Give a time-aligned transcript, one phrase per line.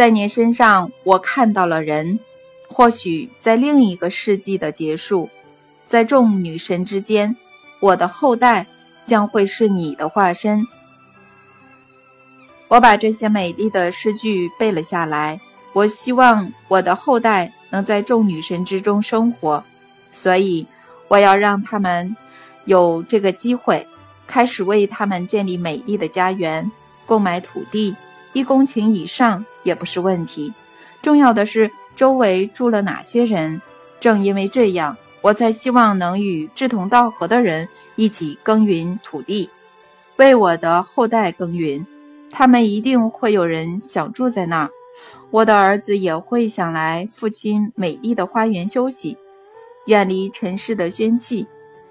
[0.00, 2.18] 在你身上，我看到了人。
[2.70, 5.28] 或许在另一个世纪的结束，
[5.86, 7.36] 在众女神之间，
[7.80, 8.66] 我的后代
[9.04, 10.66] 将会是你的化身。
[12.68, 15.38] 我把这些美丽的诗句背了下来。
[15.74, 19.62] 我希望我的后代能在众女神之中生活，
[20.10, 20.66] 所以
[21.08, 22.16] 我要让他们
[22.64, 23.86] 有这个机会，
[24.26, 26.72] 开始为他们建立美丽的家园，
[27.04, 27.94] 购买土地，
[28.32, 30.52] 一公顷以上也不是问题。
[31.02, 31.70] 重要的是。
[31.96, 33.60] 周围住了哪些人？
[33.98, 39.50] 正因为这样，我才希望能与志同道合的人一起耕耘土地，
[40.16, 41.86] 为我的后代耕耘。
[42.30, 44.70] 他们一定会有人想住在那儿。
[45.30, 49.18] 我的儿子也会想来父亲美丽的花园休息，
[49.84, 51.46] 远离尘世的喧气。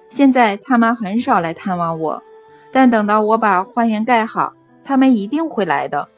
[0.10, 2.24] 现在他们很少来探望我，
[2.71, 6.10] 但等到我把花园盖好，他们一定会来的。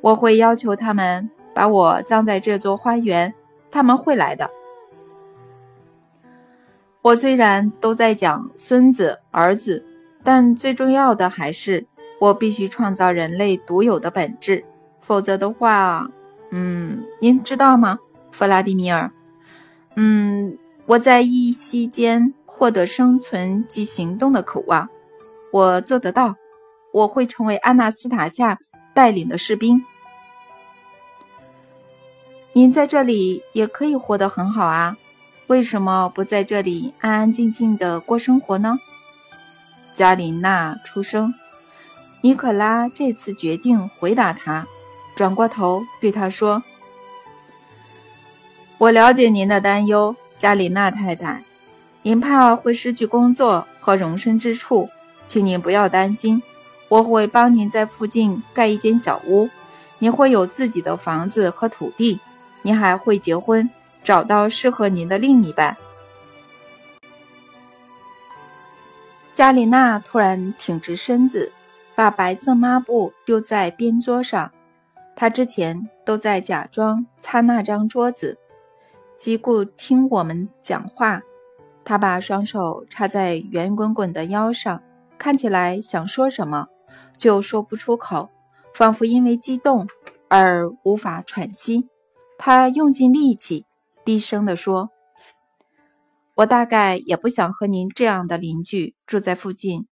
[0.00, 1.30] 我会要求他们。
[1.54, 3.32] 把我葬在这座花园，
[3.70, 4.50] 他们会来的。
[7.00, 9.82] 我虽然都在讲孙子儿子，
[10.22, 11.86] 但最重要的还是
[12.20, 14.66] 我必须创造人类独有的本质，
[15.00, 16.10] 否则的话，
[16.50, 18.00] 嗯，您知道吗，
[18.30, 19.10] 弗拉迪米尔？
[19.94, 24.90] 嗯，我在一息间获得生存及行动的渴望，
[25.50, 26.36] 我做得到，
[26.92, 28.58] 我会成为安纳斯塔夏
[28.96, 29.84] 带领的士兵。
[32.54, 34.96] 您在这里也可以活得很好啊，
[35.48, 38.78] 为什么不在这里安安静静的过生活呢？
[39.94, 41.34] 加琳娜出声，
[42.22, 44.66] 尼可拉这次决定回答他，
[45.14, 46.62] 转过头对他说
[48.78, 51.44] ：“我了解您的担忧，加琳娜太太，
[52.00, 54.88] 您怕会失去工作和容身之处，
[55.28, 56.42] 请您不要担心，
[56.88, 59.48] 我会帮您在附近盖一间小屋，
[59.98, 62.20] 您会有自己的房子和土地。”
[62.62, 63.70] 你还会结婚，
[64.02, 65.76] 找到适合您的另一半。
[69.32, 71.52] 加里娜突然挺直身子，
[71.94, 74.50] 把白色抹布丢在边桌上。
[75.14, 78.36] 她之前都在假装擦那张桌子，
[79.16, 81.22] 即顾听我们讲话。
[81.84, 84.82] 她把双手插在圆滚滚的腰上，
[85.16, 86.66] 看起来想说什么，
[87.16, 88.30] 就说不出口，
[88.74, 89.88] 仿佛因为激动
[90.28, 91.88] 而无法喘息。
[92.38, 93.64] 他用尽力气，
[94.04, 94.90] 低声地说
[96.36, 99.86] ：“我大概也不想和您这样的邻居住在附近。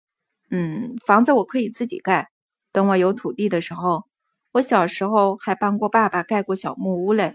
[0.51, 2.29] 嗯，房子我可以自己盖。
[2.71, 4.05] 等我有土地的时候，
[4.53, 7.35] 我小时候还帮过爸爸盖过小木屋嘞。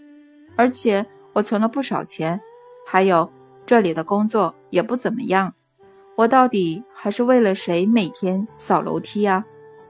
[0.56, 2.40] 而且我存了不少钱。
[2.86, 3.32] 还有
[3.66, 5.54] 这里的工作也不怎么样。
[6.16, 9.46] 我到底还是为了谁每天扫楼梯啊？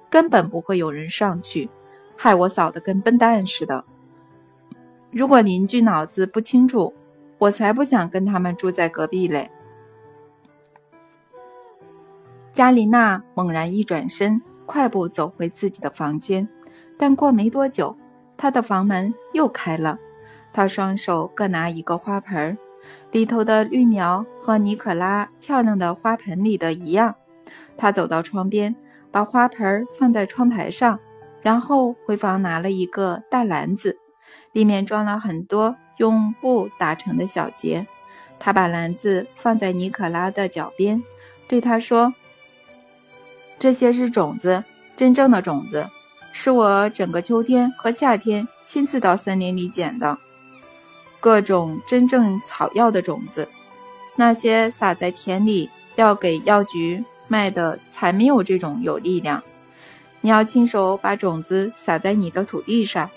[0.09, 1.69] 根本不会有人上去，
[2.15, 3.83] 害我扫得跟笨蛋似的。”
[5.11, 6.93] 如果邻居脑子不清楚，
[7.39, 9.49] 我才不想跟他们住在隔壁嘞。
[12.53, 16.47] 加琳娜猛然一转身，快步走回自己的房间。
[16.97, 17.95] 但过没多久，
[18.35, 19.97] 她的房门又开了。
[20.51, 22.57] 她双手各拿一个花盆，
[23.11, 27.15] 里头的绿苗和尼可拉漂亮的花盆里的一样。
[27.77, 28.75] 她走到窗边，
[29.11, 30.99] 把花盆放在窗台上，
[31.41, 33.97] 然后回房拿了一个大篮子。
[34.51, 37.85] 里面装了很多用布打成的小结，
[38.39, 41.03] 他把篮子放在尼可拉的脚边，
[41.47, 42.13] 对他说
[43.59, 44.63] ：“这些是种子，
[44.95, 45.87] 真正的种子，
[46.31, 50.17] 是我整个秋天和夏天亲自到森林里捡的，
[51.19, 53.47] 各种真正草药的种子。
[54.15, 59.41] 那些撒在田里要给药局卖的，才没有这种有力量。
[60.19, 63.09] 你要亲手把种子撒在你的土地上。”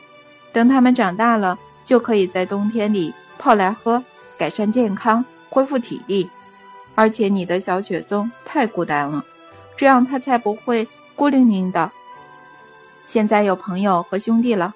[0.53, 4.05] 等它们长大了，就可以在冬天里泡来喝，
[4.37, 6.29] 改善健康，恢复体力。
[6.95, 9.25] 而且你的小雪松太孤单了，
[9.77, 10.87] 这样它才不会
[11.17, 11.91] 孤零零的。
[13.07, 14.75] 现在有朋友和兄弟了。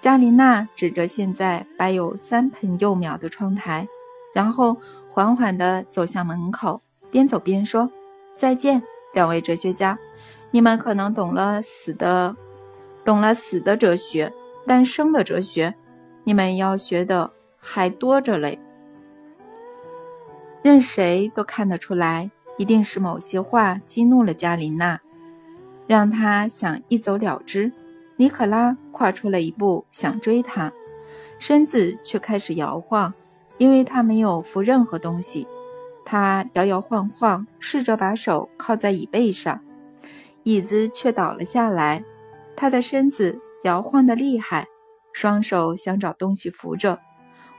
[0.00, 3.86] 加琳娜指着现在摆有三盆幼苗的窗台，
[4.34, 4.76] 然后
[5.08, 7.88] 缓缓地走向门口，边走边说
[8.42, 8.82] ：“再见，
[9.14, 9.96] 两位哲学家，
[10.50, 12.34] 你们可能懂了死的，
[13.04, 14.32] 懂了死的哲学。”
[14.66, 15.76] 但生的哲学，
[16.24, 17.30] 你们要学的
[17.60, 18.58] 还多着嘞。
[20.60, 24.98] 任谁都看得出来，一定是某些话激怒了加琳娜，
[25.86, 27.70] 让她想一走了之。
[28.16, 30.72] 尼可拉跨出了一步，想追她，
[31.38, 33.14] 身子却开始摇晃，
[33.58, 35.46] 因为他没有扶任何东西。
[36.12, 39.58] 他摇摇晃晃，试着把手靠在椅背上，
[40.42, 42.04] 椅子却倒了下来。
[42.54, 43.40] 他的身子。
[43.64, 44.66] 摇晃的厉害，
[45.12, 46.98] 双手想找东西扶着。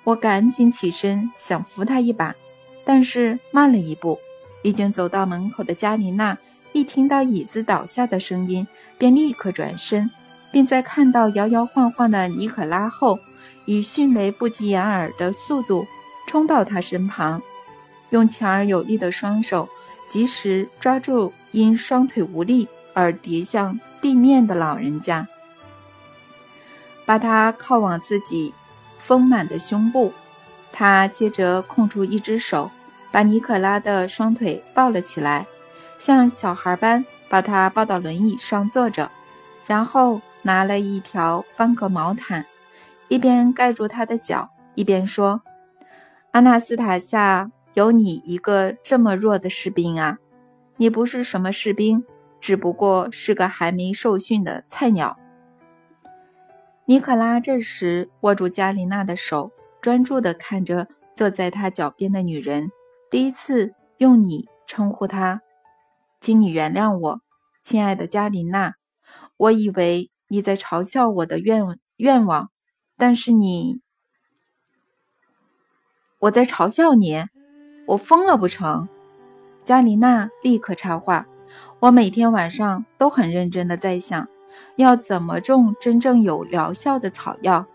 [0.03, 2.35] 我赶紧起身想扶他一把，
[2.83, 4.19] 但是慢了一步。
[4.63, 6.38] 已经走到门口的加琳娜
[6.73, 8.67] 一听到椅子倒下的声音，
[8.97, 10.11] 便立刻转身，
[10.51, 13.17] 并在看到摇摇晃晃的尼可拉后，
[13.65, 15.88] 以迅雷不及掩耳的速度
[16.27, 17.41] 冲到他身旁，
[18.13, 19.68] 用强而有力的双手
[20.07, 25.27] 及时抓住因双腿无力而跌向地面的老人家，
[27.06, 28.54] 把他靠往自己。
[29.00, 30.13] 丰满的胸部，
[30.71, 32.71] 他接着空出一只手，
[33.12, 35.45] 把尼可拉的双腿抱了起来，
[36.00, 39.12] 像小孩般把他抱到轮椅上坐着，
[39.68, 42.45] 然后拿了一条方格毛毯，
[43.10, 45.42] 一边盖住他的脚，一边说
[46.31, 50.20] ：“阿纳斯塔夏，有你一个这么弱的士兵啊！
[50.78, 52.04] 你不是什么士兵，
[52.40, 55.18] 只不过是个还没受训的菜鸟。”
[56.86, 62.72] 尼可拉这时握住加琳娜的手，专注地看着坐在他脚边的女人。
[63.10, 65.42] 第一次用“你”称呼她，
[66.20, 67.22] 请你原谅我，
[67.64, 68.74] 亲爱的加琳娜。
[69.38, 71.64] 我以为你在嘲笑我的愿
[71.96, 72.52] 愿望，
[72.98, 73.81] 但是你……
[76.20, 77.24] 我在嘲笑你？
[77.85, 78.88] 我疯了不成？
[79.63, 81.25] 加琳娜立刻插话
[81.80, 84.27] ：“我每天晚上都很认真地在想。”
[84.75, 87.65] 要怎么种真正有疗效的草药？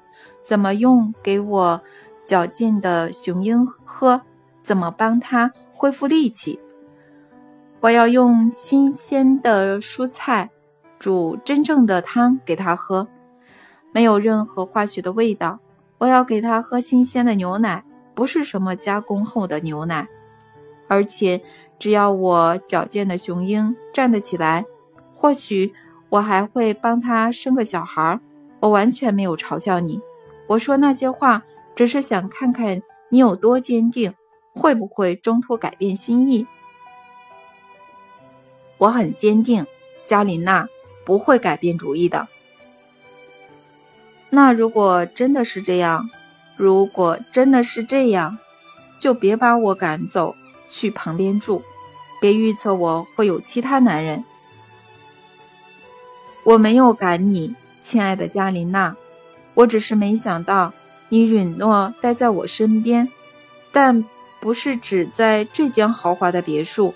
[0.43, 1.81] 怎么用给我
[2.25, 4.22] 矫健的雄鹰喝？
[4.62, 6.58] 怎么帮它恢复力气？
[7.81, 10.50] 我要用新鲜的蔬菜
[10.99, 13.06] 煮真正的汤给它喝，
[13.93, 15.58] 没有任何化学的味道。
[15.99, 17.84] 我要给它喝新鲜的牛奶，
[18.19, 20.09] 不是什么加工后的牛奶。
[20.88, 21.41] 而且，
[21.79, 24.65] 只要我矫健的雄鹰站得起来，
[25.15, 25.73] 或许。
[26.11, 28.19] 我还会帮他生个小孩，
[28.61, 30.00] 我完全没有嘲笑你。
[30.47, 31.44] 我说那些话，
[31.76, 34.15] 只是想看看你有多坚定，
[34.55, 36.47] 会不会中途改变心意。
[38.79, 39.67] 我很坚定，
[40.06, 40.67] 加琳娜
[41.05, 42.26] 不会改变主意的。
[44.31, 46.09] 那如果真的是这样，
[46.58, 48.37] 如果真的是这样，
[48.99, 50.34] 就别把我赶走，
[50.69, 51.62] 去旁边住，
[52.20, 54.25] 别预测我会有其他男人。
[56.43, 58.96] 我没有赶你，亲爱的加琳娜，
[59.55, 60.72] 我只是没想到
[61.08, 63.08] 你允诺待在我身边，
[63.70, 64.04] 但
[64.40, 66.93] 不是只在这间豪华的别墅。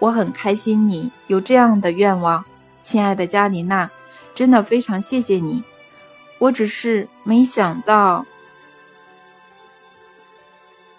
[0.00, 2.44] 我很开心你有这样的愿望，
[2.82, 3.90] 亲爱的加琳娜，
[4.34, 5.64] 真的非常谢谢你。
[6.38, 8.26] 我只是没想到，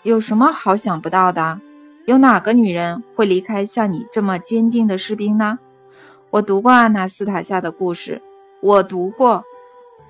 [0.03, 1.59] 有什么好想不到的？
[2.05, 5.59] 有哪个女人会离开像你这么坚定的士兵呢？
[6.31, 8.21] 我读过阿纳斯塔夏的故事，
[8.61, 9.43] 我读过，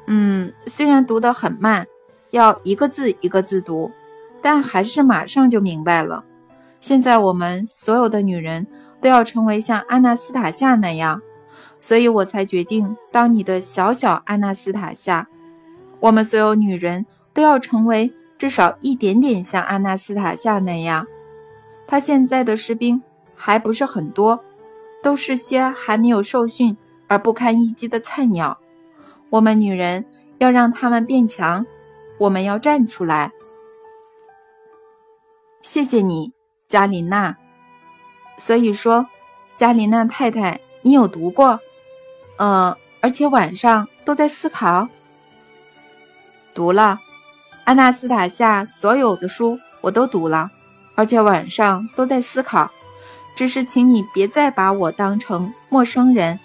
[0.08, 1.88] 嗯，虽然读得很慢，
[2.32, 3.92] 要一个字一个字读，
[4.42, 6.24] 但还是马上就明白了。
[6.80, 8.68] 现在我们所有的女人
[9.02, 11.22] 都要成为像阿纳斯塔夏那样，
[11.82, 15.28] 所以我才决定当你的小小阿纳斯塔夏。
[16.00, 21.06] 我们所有女人都要成为至少一点点像阿纳斯塔夏那样。
[21.86, 23.00] 他现在的士兵
[23.36, 24.44] 还不是很多。
[25.02, 26.76] 都是些还没有受训
[27.08, 28.60] 而不堪一击的菜鸟，
[29.30, 30.06] 我们女人
[30.40, 31.66] 要让他们变强，
[32.18, 33.31] 我们要站出来。
[35.62, 36.34] 谢谢你，
[36.68, 37.38] 加琳娜。
[38.38, 39.08] 所以说，
[39.56, 41.58] 加琳娜太太，你有读过？
[42.38, 44.86] 呃，而且晚上都在思考。
[46.54, 47.00] 读了，
[47.69, 50.49] 阿纳斯塔夏所有的书我都读了，
[50.95, 52.71] 而且晚上都在思考。
[53.35, 56.40] 只是，请你别再把我当成陌生人。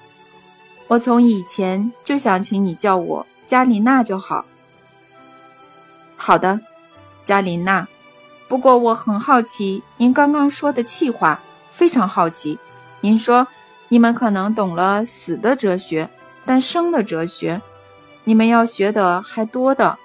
[0.86, 4.44] 我从以前就想请你叫我加琳娜就好。
[6.14, 6.60] 好的，
[7.24, 7.88] 加琳娜。
[8.46, 11.40] 不过我很好奇您刚刚说的气话，
[11.72, 12.58] 非常好奇。
[13.00, 13.48] 您说
[13.88, 16.06] 你们可能懂了死的哲学，
[16.44, 17.62] 但生的哲学，
[18.24, 19.98] 你们要学的还多的。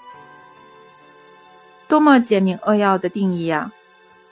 [1.89, 3.73] 多么简明扼要的定义呀！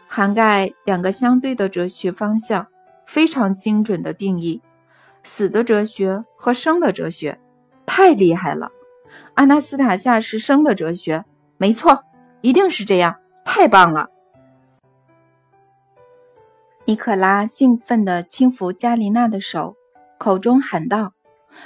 [0.08, 2.68] 涵盖两个相对的哲学方向，
[3.08, 4.62] 非常精准的定义，
[5.24, 7.40] 死的哲学和生的哲学，
[7.88, 8.72] 太厉害了。
[9.34, 11.26] 阿纳斯塔夏是生的哲学，
[11.58, 12.04] 没错，
[12.42, 14.10] 一定是这样，太棒了。
[16.86, 19.76] 尼可拉兴奋地轻抚加琳娜的手，
[20.20, 21.14] 口中喊道：“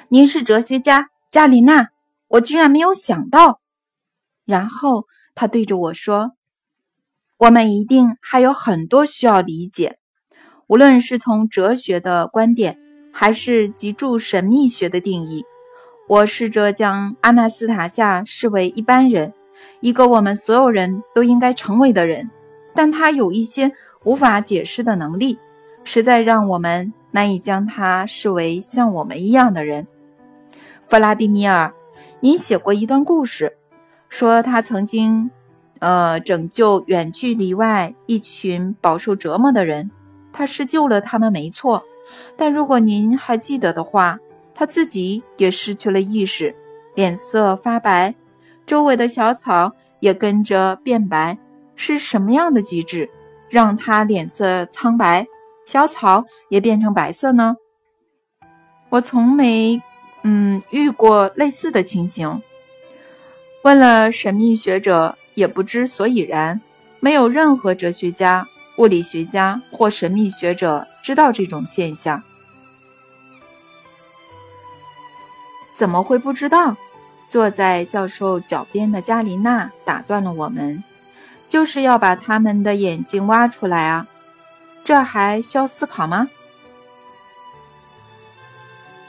[0.07, 1.89] 您是哲学家，加琳娜，
[2.29, 3.59] 我居然没有想到。”
[4.45, 5.05] 然后
[5.41, 6.33] 他对着我说。
[7.39, 9.97] 我们一定还有很多需要理解，
[10.67, 12.77] 无论是从哲学的观点，
[13.11, 15.43] 还是脊柱神秘学的定义。
[16.07, 19.33] 我试着将阿纳斯塔夏视为一般人，
[19.79, 22.29] 一个我们所有人都应该成为的人，
[22.75, 23.71] 但他有一些
[24.03, 25.39] 无法解释的能力，
[25.83, 29.87] 实在让我们难以将他视为像我们一样的人。
[30.87, 31.73] 弗拉迪米尔，
[32.19, 33.57] 您写过一段故事，
[34.11, 35.31] 说他曾经，
[35.79, 39.89] 呃，拯救远距离外一群饱受折磨的人，
[40.33, 41.81] 他施救了他们，没错。
[42.35, 44.19] 但如果您还记得的话，
[44.53, 46.53] 他自己也失去了意识，
[46.93, 48.13] 脸色发白，
[48.65, 51.37] 周围的小草也跟着变白。
[51.77, 53.09] 是什么样的机制
[53.49, 55.25] 让他脸色苍白，
[55.65, 57.55] 小草也变成白色呢？
[58.89, 59.81] 我从没，
[60.23, 62.41] 嗯，遇过类似的情形。
[63.63, 66.59] 问了神秘学者，也不知所以然。
[66.99, 72.21] 没有任何哲学家、物理学家或神秘学者知道这种现象。
[75.73, 76.75] 怎么会不知道？
[77.27, 80.83] 坐在教授脚边的加琳娜打断了我们，
[81.47, 84.05] 就是要把他们的眼睛挖出来啊！
[84.83, 86.27] 这还需要思考吗？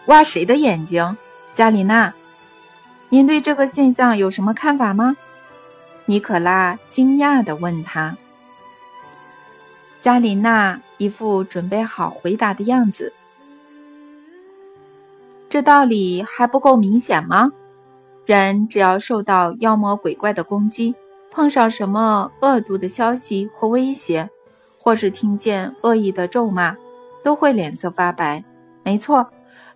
[0.06, 1.16] 挖谁的眼睛？
[1.52, 2.14] 加琳娜，
[3.12, 5.14] 您对这个现象有什么看法吗？
[6.06, 8.16] 尼可拉惊讶地问他。
[10.00, 13.12] 加琳娜一副准备好回答的样子。
[15.50, 17.52] 这道理还不够明显吗？
[18.24, 20.94] 人只要受到妖魔鬼怪的攻击，
[21.30, 24.30] 碰上什么恶毒的消息或威胁，
[24.78, 26.74] 或是听见恶意的咒骂，
[27.22, 28.42] 都会脸色发白。
[28.82, 29.28] 没错，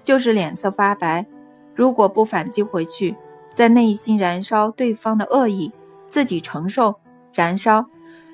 [0.03, 1.27] 就是脸色发白。
[1.75, 3.15] 如果不反击回去，
[3.57, 5.73] 在内心燃烧对方的恶意，
[6.09, 6.95] 自己承受
[7.33, 7.87] 燃烧，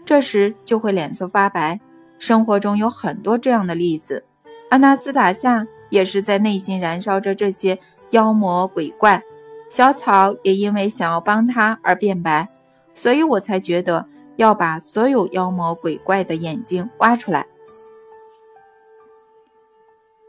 [0.04, 1.80] 这时就会脸色发白。
[2.18, 4.26] 生活中有很多这样的例子。
[4.68, 5.66] 阿纳斯塔夏。
[5.92, 7.78] 也是在内心燃烧着这些
[8.12, 9.22] 妖魔鬼怪，
[9.68, 12.48] 小草也因为想要帮他而变白，
[12.94, 17.46] 所以我才觉得要把所有妖魔鬼怪的眼睛挖出来。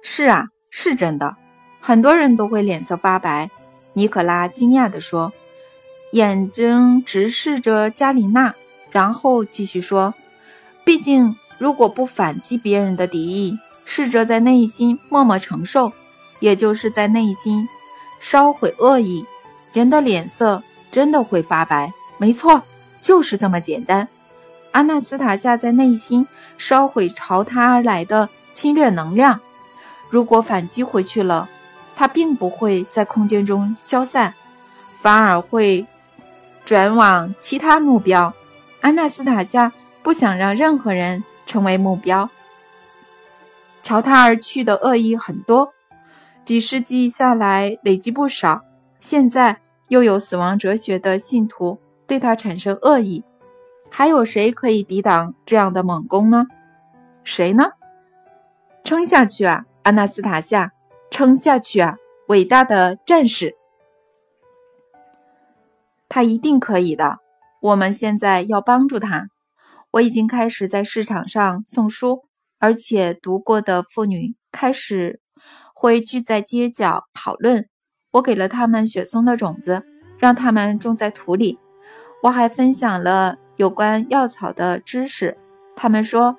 [0.02, 1.38] 是啊，是真的，
[1.80, 3.50] 很多人都会脸色发白。
[3.94, 5.32] 尼可拉惊讶地说，
[6.12, 8.56] 眼睛直视着加里娜，
[8.92, 10.14] 然后继续说
[10.84, 15.92] ：“毕竟，如果不反击别人的敌意。”试着在内心默默承受，
[16.40, 17.68] 也就是在内心
[18.22, 19.26] 烧毁恶意，
[19.74, 21.92] 人的脸色真的会发白。
[22.18, 22.64] 没错，
[23.02, 24.08] 就是这么简单。
[24.72, 26.26] 阿纳斯塔夏在内心
[26.58, 29.42] 烧毁朝他而来的侵略能量，
[30.10, 31.50] 如果反击回去了，
[31.96, 34.34] 他并不会在空间中消散，
[35.00, 35.86] 反而会
[36.66, 38.34] 转往其他目标。
[38.82, 39.72] 安纳斯塔夏
[40.02, 42.30] 不想让任何人成为目标。
[43.82, 45.74] 朝他而去的恶意很多，
[46.44, 48.62] 几世纪下来累积不少。
[49.00, 49.60] 现在
[49.90, 53.24] 又有死亡哲学的信徒对他产生恶意，
[53.90, 56.48] 还有谁可以抵挡这样的猛攻呢？
[57.24, 57.72] 谁呢？
[58.86, 60.72] 撑下去啊，安纳斯塔夏！
[61.14, 63.54] 撑下去啊，伟大的战士！
[66.10, 67.20] 他一定可以的。
[67.62, 69.28] 我们现在要帮助他。
[69.92, 72.24] 我已经开始在市场上送书。
[72.58, 75.20] 而且读过的妇女开始
[75.76, 77.68] 会聚在街角讨论。
[78.14, 79.84] 我给了他们雪松的种子，
[80.18, 81.60] 让他们种在土里。
[82.24, 85.38] 我还分享了有关药草的知识。
[85.76, 86.38] 他们说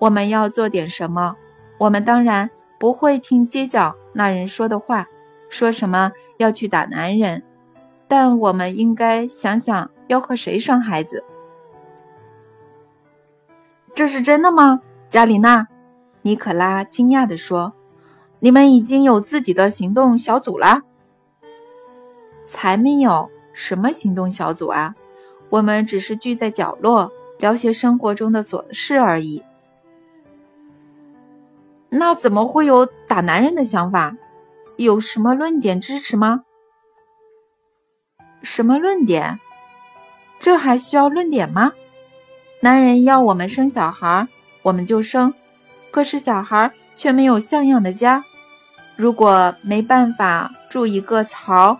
[0.00, 1.36] 我们要做点什么。
[1.78, 5.06] 我们当然不会听街角那人说的话，
[5.50, 7.42] 说什么要去打男人。
[8.08, 11.22] 但我们应该想想要和谁生孩子。
[13.92, 14.80] 这是真的吗？
[15.10, 15.68] 加里娜，
[16.22, 17.74] 尼可拉惊讶地说
[18.40, 20.80] ：“你们已经有自己的行动小组了？
[22.48, 24.94] 才没有什么行动小组啊！
[25.50, 29.42] 我们只是聚在角落聊些生活中的琐事而已。
[31.98, 34.16] 那怎么会有打男人的想法？
[34.76, 36.42] 有什么论点支持吗？
[38.42, 39.40] 什么论点？
[40.38, 41.72] 这还需要论点吗？
[42.60, 44.28] 男人要我们生小孩。”
[44.66, 45.32] 我们就生，
[45.92, 48.24] 可是小孩却没有像样的家。
[48.96, 51.78] 如果没办法筑一个巢，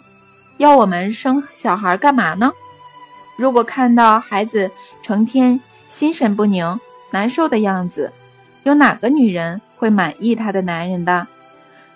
[0.58, 2.52] 要我们生小孩干嘛呢？
[3.36, 4.70] 如果看到孩子
[5.02, 6.78] 成天心神不宁、
[7.10, 8.12] 难受的样子，
[8.62, 11.26] 有哪个女人会满意她的男人的？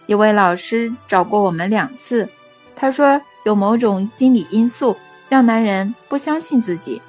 [0.06, 2.28] 一位老师找过我们两次，
[2.76, 4.96] 他说有某种心理因素
[5.28, 7.00] 让男人不相信自己，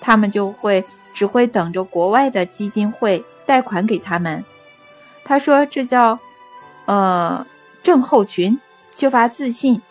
[0.00, 0.84] 他们就会。
[1.14, 4.44] 只会等着国外的基金会贷款给他们。
[5.24, 6.16] 他说这叫，
[6.84, 7.44] 呃，
[7.82, 8.56] 症候群，
[8.94, 9.82] 缺乏自信。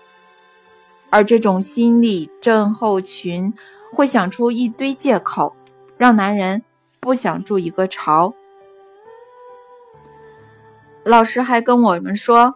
[1.10, 3.54] 而这种心理症候群
[3.92, 5.54] 会想出一堆借口，
[5.98, 6.64] 让男人
[7.02, 8.34] 不想住一个巢。
[11.08, 12.56] 老师还跟我们说，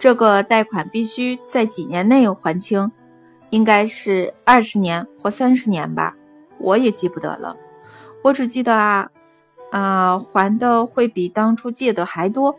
[0.00, 2.90] 这个贷款必须在几年内还清，
[3.50, 6.16] 应该是二十年或三十年吧，
[6.58, 7.56] 我也记不得了。
[8.24, 9.10] 我只记得啊，
[9.70, 12.56] 啊，还的会比当初借的还多，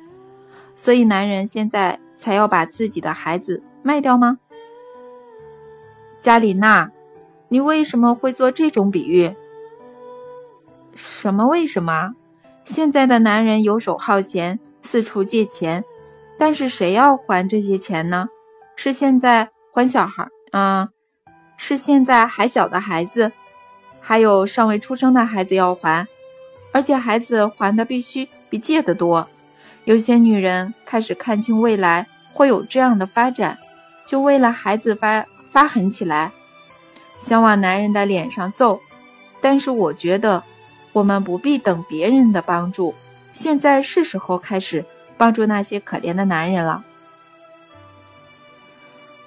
[0.73, 4.39] 所以男人现在才要把自己的孩子卖掉吗？
[6.21, 6.89] 加里娜，
[7.49, 9.35] 你为什么会做这种比喻？
[10.93, 11.45] 什么？
[11.47, 12.13] 为什么？
[12.63, 15.83] 现在的男人游手好闲，四处借钱，
[16.37, 18.29] 但是谁要还这些钱呢？
[18.77, 20.27] 是现在还小孩？
[20.51, 20.89] 啊，
[21.57, 23.33] 是现在还小的孩子，
[23.99, 26.07] 还有尚未出生的孩子要还，
[26.71, 29.27] 而且孩子还的必须比借的多。
[29.83, 33.57] 有些女人开始看清未来会有这样的发展，
[34.07, 35.25] 就为了孩子发。
[35.51, 36.33] 发狠起来，
[37.17, 38.81] 想往男人的脸上揍，
[39.39, 40.43] 但是我觉得
[40.91, 42.93] 我们不必等别人的帮助，
[43.35, 44.85] 现在是时候开始
[45.17, 46.83] 帮助那些可怜的男人了。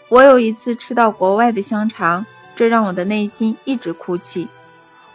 [0.09, 2.25] 我有一次吃到国外的香肠，
[2.57, 4.49] 这让我的内心一直哭泣。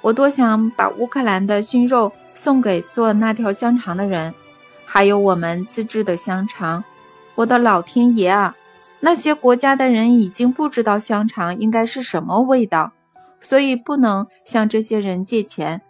[0.01, 4.31] 我多想把乌克兰的熏肉送给做那条香肠的人，
[4.85, 6.83] 还有我们自制的香肠。
[7.33, 8.55] 我的老天爷啊！
[8.99, 12.91] 那些国家的人已经不知道香肠应该是什么味道，
[13.41, 15.81] 所以不能向这些人借钱。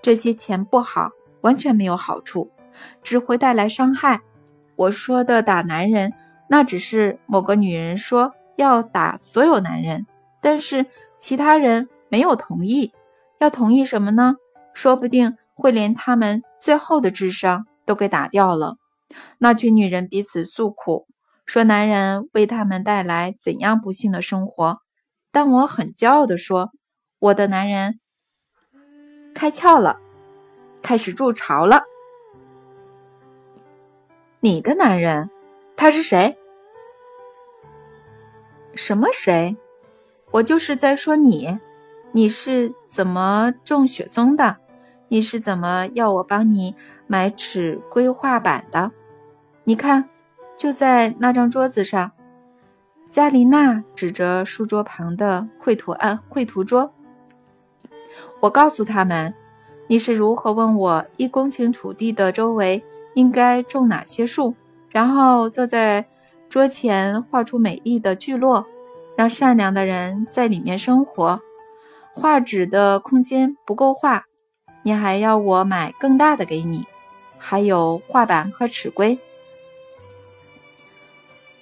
[0.00, 1.10] 这些钱不好，
[1.42, 2.50] 完全没有好处，
[3.02, 4.22] 只会带来伤害。
[4.74, 6.14] 我说的打男人，
[6.48, 10.06] 那只是某个女人说要打所有男人，
[10.40, 10.86] 但是
[11.18, 12.92] 其他人没有同意。
[13.38, 14.36] 要同意什么呢？
[14.72, 18.76] 说不定会连他们最后的智商都给打掉了。
[19.38, 21.06] 那群女人彼此诉苦。
[21.44, 24.78] 说男人为他们带来怎样不幸的生活，
[25.32, 26.70] 但我很骄傲地说，
[27.18, 27.98] 我的男人
[29.34, 29.98] 开窍了，
[30.82, 31.84] 开始筑巢了。
[34.40, 35.30] 你的男人，
[35.76, 36.36] 他是谁？
[38.74, 39.56] 什么谁？
[40.32, 41.58] 我就是在说你。
[42.12, 44.58] 你是怎么种雪松的？
[45.08, 46.74] 你是怎么要我帮你
[47.06, 48.90] 买尺规划板的？
[49.64, 50.08] 你看。
[50.54, 52.12] 就在那张桌子上，
[53.10, 56.94] 加琳娜指着书桌旁的绘图案绘图桌。
[58.38, 59.34] 我告诉他们，
[59.88, 62.82] 你是如何问我一公顷土地的周围
[63.14, 64.54] 应该种哪些树，
[64.88, 66.06] 然后坐在
[66.48, 68.64] 桌前画出美丽的聚落，
[69.16, 71.40] 让善良的人在里面生活。
[72.14, 74.24] 画纸的空间不够画，
[74.82, 76.86] 你还要我买更大的给你，
[77.36, 79.18] 还有画板和尺规。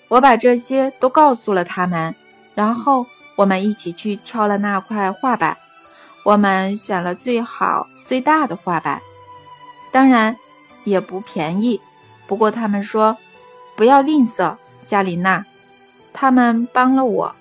[0.09, 2.15] 我把这些都告诉了他们，
[2.55, 3.07] 然后
[3.37, 5.57] 我们一起去挑了那块画板。
[6.25, 9.01] 我们选了最好最大的画板，
[9.91, 10.37] 当然
[10.85, 11.81] 也不便宜。
[12.27, 13.17] 不过他们说
[13.77, 14.57] 不要吝啬，
[14.87, 15.45] 加琳娜。
[16.13, 17.35] 他们帮了我，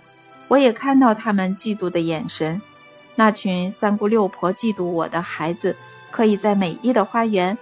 [0.48, 2.62] 我也看到他们嫉妒的眼神。
[3.16, 5.76] 那群三姑六婆嫉妒我的孩子
[6.12, 7.58] 可以在美丽的花园，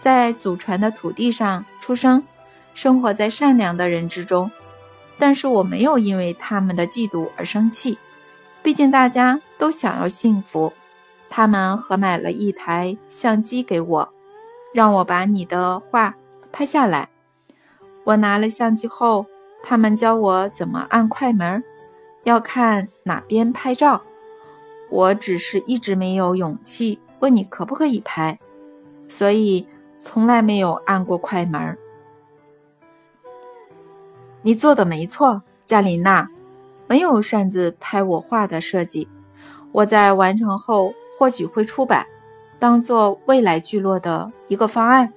[0.00, 2.22] 在祖传的土地上出生。
[2.74, 4.50] 生活在善良的人之中，
[5.18, 7.98] 但是我没有因为他们的嫉妒而生气，
[8.62, 10.72] 毕竟大家都想要幸福。
[11.28, 14.08] 他们合买了一台相机给我，
[14.72, 16.14] 让我把你的画
[16.50, 17.10] 拍下来。
[18.04, 19.26] 我拿了相机后，
[19.62, 21.62] 他们教我怎么按快门，
[22.24, 24.02] 要看哪边拍照。
[24.90, 28.38] 我只是一直没有勇气问你可不可以拍，
[29.06, 29.68] 所以
[29.98, 31.76] 从来没有按过快门。
[34.40, 36.30] 你做的没错，加琳娜，
[36.86, 39.06] 没有擅自拍我画的设计。
[39.72, 42.06] 我在完成后或许会出版，
[42.58, 45.12] 当做未来聚落的一个方案。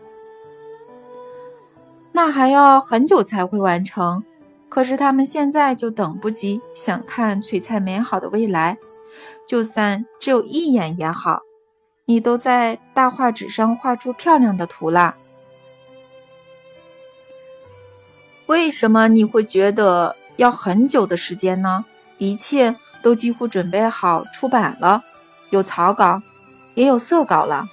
[2.11, 4.23] 那还要很久才会完成，
[4.67, 8.77] 可是他们现在就等不及，想看璀璨美好的未来，
[9.47, 11.41] 就算只有一眼也好。
[12.05, 15.15] 你都在大画纸上画出漂亮的图了。
[18.47, 21.85] 为什么你会觉得要很久的时间呢？
[22.17, 25.03] 一切都几乎准备好出版了，
[25.49, 26.21] 有草稿，
[26.75, 27.67] 也有色稿了，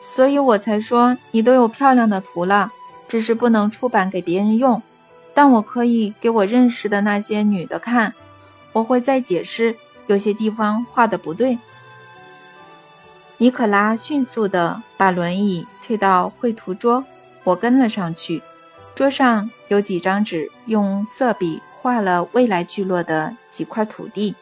[0.00, 2.72] 所以我才说你都有漂亮的图了，
[3.06, 4.82] 只是不能出版给别人用。
[5.34, 8.14] 但我可以给我认识的那些女的看，
[8.72, 11.58] 我会再解释有些地方画的不对。
[13.36, 17.04] 尼可拉迅速地把轮椅推到绘图桌。
[17.44, 18.42] 我跟了上去，
[18.96, 24.34] 桌上有几张纸，用色笔画了未来聚落的几块土地，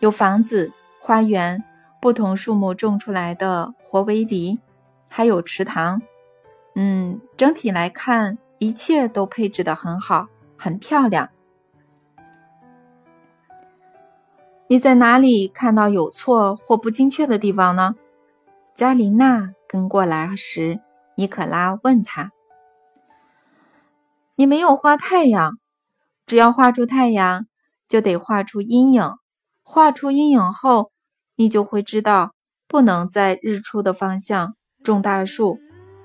[0.00, 1.62] 有房子、花园、
[2.00, 4.58] 不同树木种出来的活围篱，
[5.08, 6.02] 还有池塘。
[6.74, 11.30] 嗯，整体来看，一切都配置的很好，很漂亮。
[14.68, 17.94] 你在哪里看到有错或不精确的地方呢？
[18.74, 20.80] 加琳娜跟过来时，
[21.14, 22.32] 尼可拉问他
[24.34, 25.58] ：“你没有画太阳。”
[26.26, 27.46] 只要画出太阳，
[27.88, 29.12] 就得画出阴影。
[29.62, 30.90] 画出阴影后，
[31.36, 32.34] 你就会知道
[32.66, 35.60] 不能在日出的方向种大树，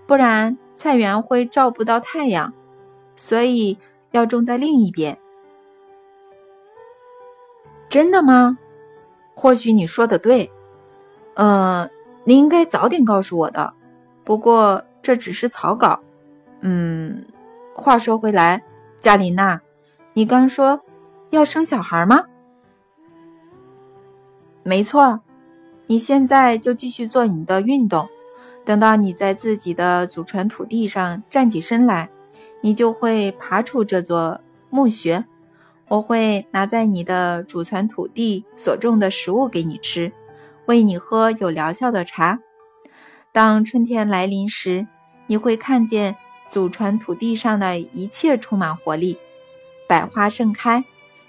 [0.07, 2.53] 不然菜园会照不到太阳。
[3.15, 3.77] 所以
[4.11, 5.19] 要种在另一边。
[7.89, 8.57] 真的吗？
[9.35, 10.51] 或许你说的对。
[11.33, 11.89] 呃，
[12.25, 13.73] 你应该早点告诉我的。
[14.23, 15.99] 不过这只是草稿。
[16.61, 17.25] 嗯，
[17.75, 18.63] 话说回来，
[18.99, 19.61] 加琳娜。
[20.13, 20.81] 你刚说
[21.29, 22.25] 要生小孩吗？
[24.63, 25.21] 没错，
[25.87, 28.09] 你现在就继续做你的运动，
[28.65, 32.09] 等到你在自己的祖传土地上站起身来，
[32.59, 35.25] 你就会爬出这座墓穴。
[35.87, 40.11] 我会拿在你的祖传土地所种的食物给你吃，
[40.65, 42.39] 喂你喝有疗效的茶。
[43.31, 44.85] 当春天来临时，
[45.27, 46.17] 你会看见
[46.49, 49.17] 祖传土地上的一切充满活力。
[49.91, 50.81] 百花盛开，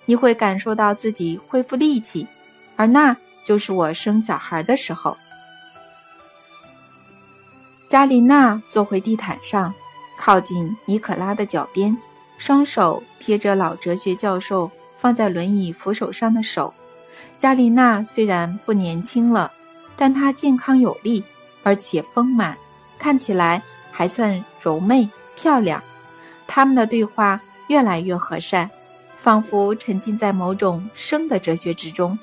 [0.05, 2.25] 你会感受到自己恢复力气，
[2.77, 5.17] 而那就是我生小孩的时候。
[7.89, 9.75] 加琳娜坐回地毯上，
[10.17, 11.99] 靠近尼可拉的脚边，
[12.39, 16.73] 双手贴着老哲学教授放在轮椅扶手上的手。
[17.41, 19.51] 加琳娜虽然不年轻了，
[19.97, 21.25] 但她健康有力，
[21.65, 22.57] 而且丰满，
[22.97, 25.83] 看起来还算柔媚漂亮。
[26.47, 27.41] 他们的对话。
[27.69, 28.71] 越来越和善，
[29.17, 32.19] 仿佛沉浸在某种生的哲学之中。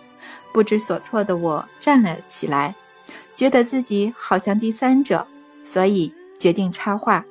[0.52, 2.74] 不知所措的我站了起来，
[3.36, 5.26] 觉得自己好像第三者，
[5.64, 7.24] 所以决定插话：“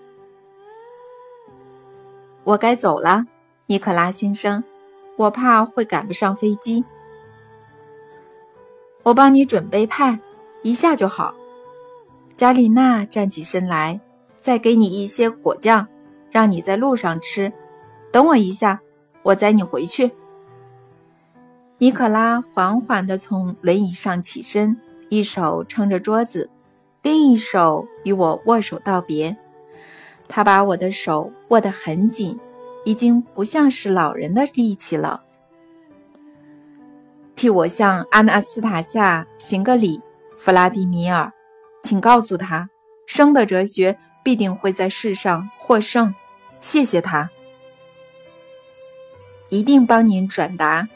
[2.45, 3.27] 我该走了，
[3.67, 4.63] 尼克拉先生，
[5.17, 6.85] 我怕会赶不上飞机。
[9.03, 10.19] 我帮你准备派，
[10.63, 11.35] 一下就好。”
[12.37, 14.01] 加丽娜站起身来，
[14.41, 15.89] 再给你一些果酱，
[16.31, 17.53] 让你在路上吃。
[18.11, 18.81] 等我一下，
[19.23, 20.11] 我载你回去。
[21.79, 24.77] 尼可拉缓缓地从轮椅上起身，
[25.09, 26.51] 一手撑着桌子，
[27.03, 29.37] 另一手与我握手道别。
[30.27, 32.39] 他把我的手握得很紧，
[32.85, 35.23] 已经不像是老人的力气了。
[37.37, 40.01] 替我向阿纳斯塔夏行个礼，
[40.37, 41.33] 弗拉迪米尔，
[41.83, 42.69] 请告诉他，
[43.07, 46.13] 生的哲学必定会在世上获胜。
[46.61, 47.31] 谢谢他。
[49.49, 50.89] 一定帮您转达。